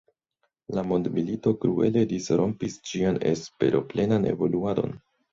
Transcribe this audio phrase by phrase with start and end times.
[0.75, 4.97] La mondmilito kruele disrompis ĝian esperoplenan evoluadon.